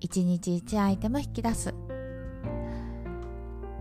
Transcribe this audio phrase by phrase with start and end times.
[0.00, 1.74] 1日1アイテム引き出す。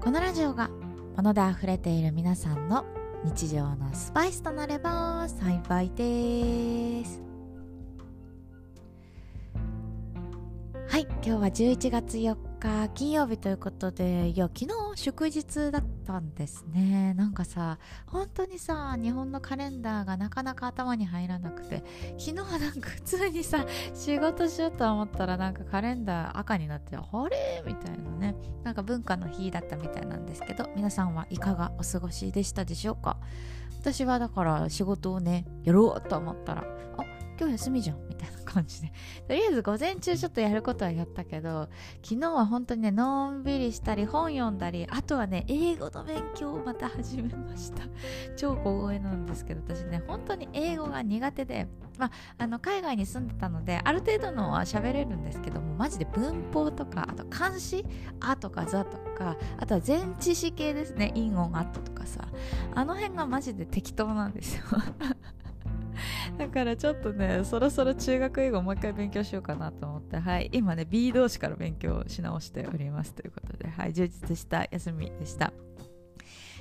[0.01, 0.69] このラジオが
[1.17, 2.85] 物で溢れている皆さんの
[3.23, 7.21] 日常のスパイスとなれば幸いです。
[10.87, 17.13] はい今日は11月4日金曜日ということでいや昨日祝日だったんですね。
[17.13, 21.83] なんかさ本当にさ日本のカレンダーがなかなか頭に入らなくて
[22.17, 27.63] 昨日なんか普通にさ仕事しようと思ったらなんかカレンダー赤になってあれ？
[27.65, 28.35] みたいなね。
[28.63, 33.17] なんか文化の日だったみたいなんですけど皆さんはいかがお過ごしでしたでしょうか？
[33.79, 36.63] 私はだから仕事をねやろうと思ったら
[36.97, 37.03] あ
[37.39, 38.07] 今日休みじゃん。
[38.07, 38.34] みたいな。
[38.55, 38.91] 感じで。
[39.27, 41.67] とりあえず午前中ちょっとやることはやったけど
[42.03, 47.83] 昨日は本当にねのんびりしたり本読んだりあとはね英語の勉強をまた始めました。
[48.35, 57.85] 超小声なんですけど私ね本当に英語が苦手でまあ、あの海外に住んでたのである程度のは喋れるんですけどもマジで文法とかあと漢詩
[58.19, 62.27] 「あ」とか「ざ」とかあとは全知識系ですね「インオン」「アット」とかさ。
[62.73, 64.63] あの辺がマジで適当なんですよ。
[66.37, 70.49] だからちょっとねそろそろ中学英語もう一回勉強しようかなと思ってはい。
[70.51, 73.93] 今ね B 同士から勉強し直しておりますということではい。
[73.93, 75.53] 充実した休みでした。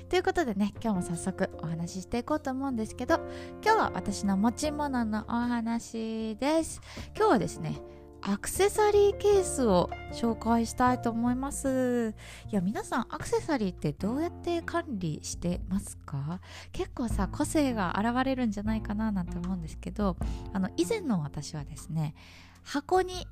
[0.09, 3.15] ということでね今日も早速お話ししていこうと思うんですけど
[3.63, 6.81] 今日は私の持ち物のお話です。
[7.15, 7.79] 今日はですね
[8.21, 12.15] アクセサリーケースを紹介したいと思います。
[12.51, 16.39] いや皆さんアクセサリーってどうやって管理してますか？
[16.71, 20.17] 結構さ個性が現れるんじゃないかななんて思うんですけど
[20.53, 22.15] あの以前の私はですね
[22.63, 23.27] 箱に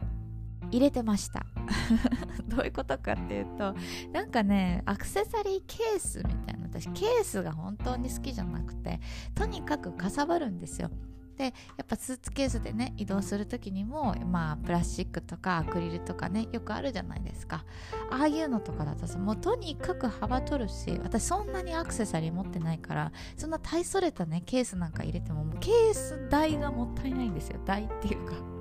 [0.69, 1.45] 入れてました。
[2.47, 3.73] どういうことかっていうと
[4.11, 8.99] なんかねアクセサリーケースみたいな私ケースが本当に好きじゃなくて
[9.33, 10.91] とにかくかさばるんですよ。
[11.37, 11.49] でや
[11.83, 17.65] っぱスーツケースでね移動する時にもまあプラスチックとかアクリルとかねよくあるじゃないですか。
[18.11, 27.59] ああいうのとかだとさもうとにかく幅取るし私そんなにアクセサリー持ってないからそんな大それたねケースなんか入れてももうケース代がもったいないんですよ。
[27.65, 28.52] 代っていうか。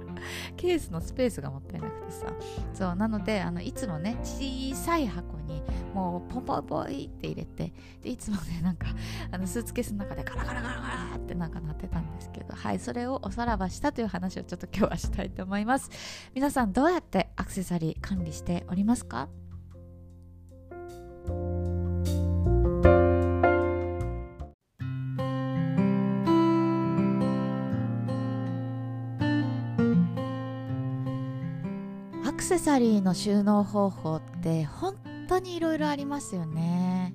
[0.56, 2.27] ケースのスペースがもったいなくてさ。
[2.72, 5.62] そうなのであのいつもね小さい箱に
[5.94, 7.72] もうポンポンポイって入れて
[8.03, 8.87] でいつもねなんか
[9.31, 15.91] あのスーツケースの中でガラガラガラガラってなんかなってたんですけどはいそれをおさらばしたという話をちょっと今日はしたいと思います。
[16.34, 19.28] 皆さんどうやってアクセサリー管理しておりますか？
[32.62, 34.95] サリーの収納方法って本
[35.28, 37.12] 当にいろいろありますよね、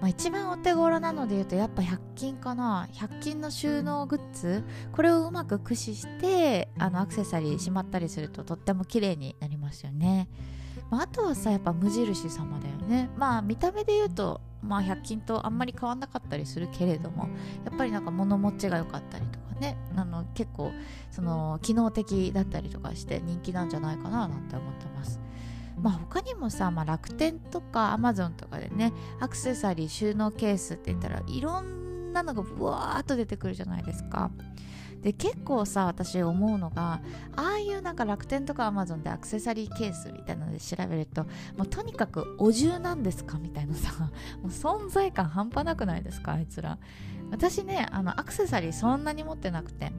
[0.00, 2.88] まあ、一番お手頃なので言うとやっぱ100均かな。
[2.94, 10.30] 100均の収納グッズこれをうまく駆使してあのアクセサリーしまったりするととっても綺麗になりますよね、
[10.90, 13.10] まあ、あとはさやっぱ無印様だよね。
[13.18, 17.28] まあ見た目で言うとまあ100均とあんまり変わんなかったりするけれども
[17.66, 20.72] やっぱりなんか物持ちが良かったりとかねあの結構
[21.10, 25.20] その機能的だったりとかして人気なんじゃないかななんて思ってます。
[25.80, 34.30] まあ他にもさ、まあ、楽天とかアマゾンとかでねアクセサリー収納ケースって言ったらいろんなのがブワーっと出てくるじゃないですか。
[35.02, 37.00] で結構さ私思うのが
[37.34, 41.24] ああいうなんか楽天とかアマゾンでアクセサリーケースみたいなので調べると
[41.56, 43.92] もうとにかくお重なんですかみたいなさ
[44.42, 46.78] もう存在感半端なくないですかあいつら。
[47.30, 49.92] 私ねあのアクセサリーそんなに持ってなくて。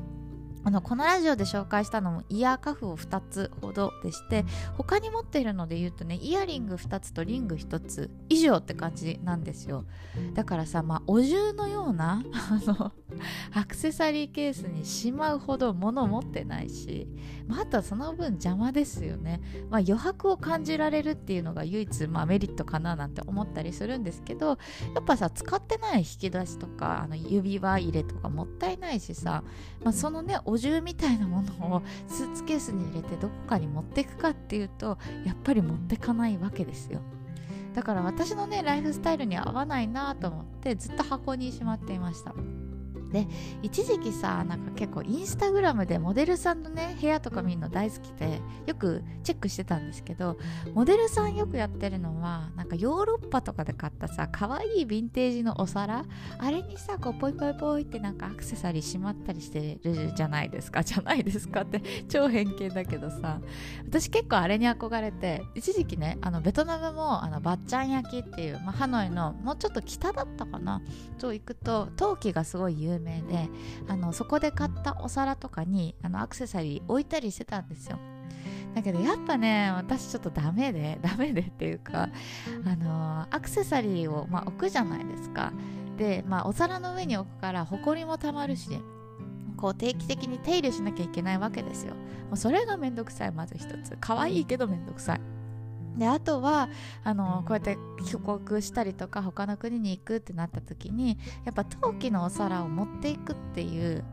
[0.64, 4.46] あのこのラジオで紹介したのもイヤーカフを2つほどでして
[4.78, 9.86] 他に持っているので言うとねイヤリング2つとリング1つ以上って感じなんですよ。
[10.34, 12.92] だからさまあお重のようなあの
[13.54, 17.08] アクセサリーケースにしまうほど物持ってないし、
[17.48, 24.56] まあ、とはその分邪魔ですよね、まあ、余白を感じられるっていうのが唯一、まあ、メリットかななんて思ったりするんですけどや
[25.02, 29.44] っぱさ使ってない引き出しとかあの指輪入れとかもったいないしさ、
[29.84, 37.00] まあ、そのねお重みたいなものをスーツケースに入れてどこかに持っていくかっていうとやっぱり持ってかないわけですよ。
[37.74, 42.36] だから私のねライフスタイルに合わないなと思ってずっと箱にしまっていました
[43.12, 43.28] で
[43.62, 50.38] 一時期さなんか結構インスタグラムでモデルさんのね部屋とか見るの大好きでよくチェックしてたんですけど
[50.74, 56.06] モデルさんよくやってるのはなんかヨーロッパとかで買ったさ可愛いヴィンテージのお皿
[56.38, 63.42] あれにさこうポイポイポイってなんかアクセサリーしまったりしてるじゃないですか じゃないですかって超偏見だけどさ
[63.86, 70.82] 私結構あれに憧れて一時期ねあのベトナムもあのバッチャン焼きっていう、まあ、ハノイのもうちょっと北だったかな
[71.20, 73.50] と行くと陶器がすごい有名で
[73.88, 78.00] あのそこで買ったお皿とかにあのアクセサリー置いたりしてたんですよ。
[78.74, 82.10] だけどやっぱね私ちょっとダメで ダメでっていうか
[82.66, 85.52] あのアクセサリーを、まあ、置くじゃないですか。
[85.98, 88.70] で、まあ、お皿の上に置くからほこりもたまるし
[89.58, 91.94] こう定期的に手入れしなきゃいけないわけですよ。
[91.94, 93.98] もうそれがめんどくさいまず一つ。
[94.00, 95.22] 可愛いけどめんどくさい。
[95.98, 96.70] であとは
[97.04, 104.04] あのこうやって帰国したりとか他の国に行くってなった時にやっぱ陶器のお皿を持っていくっていう、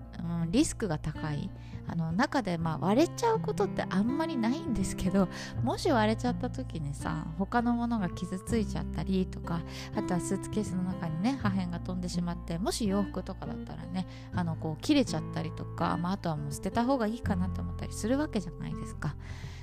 [0.42, 1.50] うん、リスクが高い
[1.90, 5.28] あの中でまあ割れちゃうことってあんまりないんですけど
[5.62, 9.62] もし割れちゃった時にさ他のものが傷ついちゃったりとか
[9.96, 19.16] あとはスーツケースの中にね破片が飛んでしまってもし洋服とかだったらねあのこう切れちゃったりとか、まあ、あとはもう捨てた方がいいかなと思ったりするわけじゃないですか。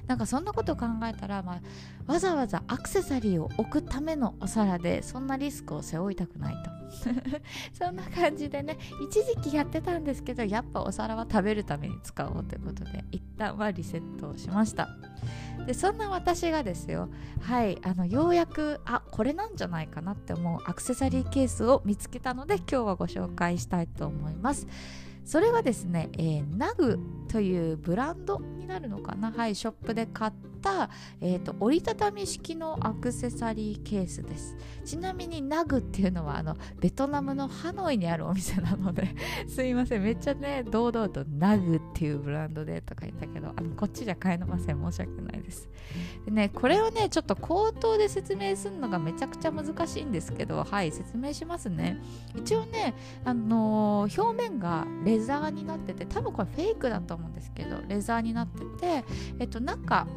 [0.07, 1.59] なんかそんなこと考えたら、ま
[2.07, 6.75] あ、わざわざアクセサリーを置くためのお皿でそんなリスクを背負いたくないと。
[7.73, 14.89] そんな感じでね一時期やってたんですけどやっぱお皿は食べるために使おうということで一旦はリセットをしました。
[15.65, 17.09] でそんな私がですよ
[17.41, 24.67] はいあのようやくあこれなんじゃないかなって思うアクセサリーケースを見つけたので今日はご紹介したいと思います。
[25.25, 29.31] それはですね、えー、ナグというブランドになるのかな。
[29.31, 30.31] はいショップで買っ
[30.65, 30.89] た、
[31.21, 34.55] えーと、折りたたみ式のアクセサリーケースです。
[34.85, 39.15] ちなみにナグっていうのはあのベトナムのハノイにあるお店なので
[39.47, 40.03] すいません。
[40.03, 44.79] めっちゃね堂々とナグっていうブランドでとか言ったけどあのこっちじゃ買えません。
[44.79, 45.67] 申し訳ないです。
[46.25, 51.99] でねこれをねちょっと口頭で説明するのがめちゃくちゃ難しいんですけどはい説明しますね。
[52.35, 59.05] 一応ねあのー、表面がレレザーになってて多分これフェイクだと思うんですけどレザーになってて、
[59.39, 60.07] えっと、中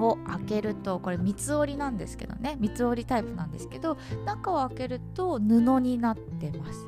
[0.00, 2.56] を開けるとこれ三つ折りなんですけどね。
[2.58, 6.86] 三つ折りタイプなんですけど中を開けると布になってます。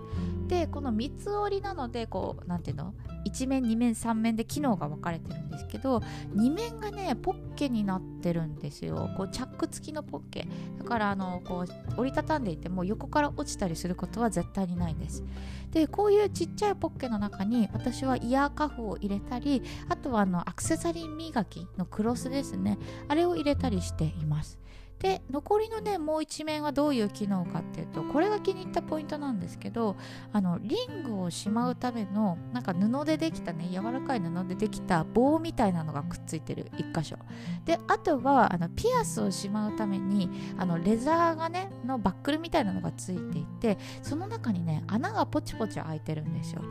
[0.48, 2.94] でこの三つ折りなのでこう何ていうの
[3.24, 6.02] ？1面2面3面で機能が分かれてるんですけど
[6.34, 9.08] 2面がねポッケになってるんですよ。
[9.16, 10.46] こうチャック付きのポッケ。
[10.78, 15.22] だからあのこう折りたたんでいても横から落ちたりすることは絶対にないです。
[15.70, 22.78] でこういうちっちゃいポッケの中に私はイヤーカフを入れたりあとはあのアクセサリー磨きのクロスですね。
[23.08, 24.58] あれを入れたりしています。
[25.02, 29.96] で残りのねもう一面はどういう機能かっていうとこれが気に入ったポイントなんですけど
[30.32, 37.18] あのリングをしまうためのなんか布でできたね柔らかい布でできた棒みたいなのがくっついてる1箇所。
[37.64, 46.62] であとはあのピアスをしまうためにあのレザーがねのバックルみたいなのがついていてその中にね穴がポチポチ開いてるんですよ。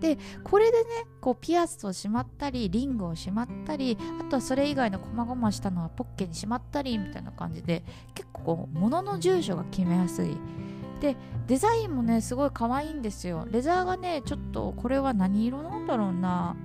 [0.00, 0.84] でこれでね
[1.20, 7.82] こうピアスをしまったりリングをしまったりあとはそれ以外の細々したのはポッケにしまったりみたいな感じで
[8.14, 10.36] 結構物の住所が決めやすい。
[11.00, 11.14] で
[11.46, 13.46] デザインもねすごい可愛いんですよ。
[13.50, 16.56] レザーがねちょっとこれは何色なんだろうな。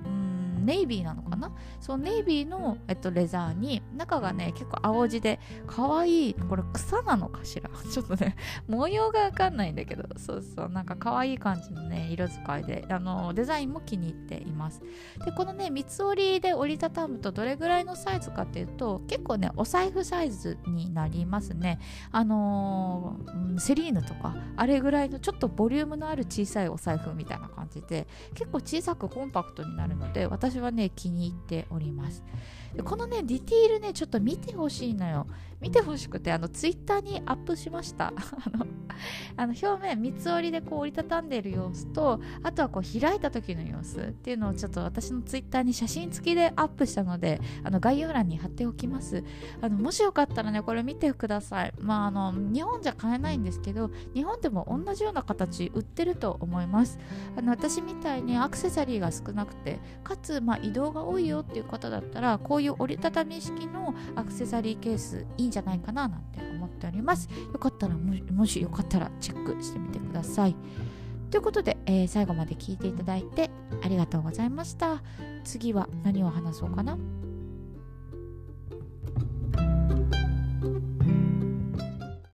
[0.62, 1.52] ネイビーなのかな？
[1.80, 7.68] そうネイビーの、えっと、レザーに中がね結構青地で可愛いこれ草なのかしら？
[7.92, 8.36] ちょっとね
[8.68, 10.02] 模様がわかんないんだけど。
[10.16, 14.80] そうそうなんか可愛い感じのね色使いであのデザインも気に入っています。
[15.24, 21.78] でこのね三つ折りで折りたたむとどれぐらいのサイズかっていうと結構ねお財布サイズになりますね。
[22.10, 32.22] あのー、セリーヌとかあれぐらいのちょっとボリュームのある小さいお財布みたいな感じで結構小さくコンパクトになるので私私はね気に入っております。
[32.74, 35.26] でこのねディティールねちょっと見てほしいのよ。
[35.62, 38.12] 見てほしくてあのツイッターにアップしました。
[38.18, 38.66] あの
[39.36, 49.22] あの表面三つ折りでこう折りたたんでいる様子とあとはこう開いた時の様子っていうのをちょっと私のツイッターに写真付きでアップしたのであの概要欄に貼っておきます。
[49.60, 51.72] あのもしよかったらねこれ見てください。
[51.80, 56.98] まああの日本じゃ買えないんですけど日本でも同じような形売ってると思います。
[57.36, 67.28] あの私みたいにアクセサリーが少なくてかつまあ移動が多いよっていう方だったらこういう折りたたみ式のアクセサリーケースいいんじゃないかななんて思っております。
[67.52, 70.56] よかったらもしよかったらチェックしてみてください。
[71.30, 73.50] ということで、えー、最後まで聞いていただいて
[73.82, 75.02] ありがとうございました。
[75.44, 76.98] 次は何を話そうかな？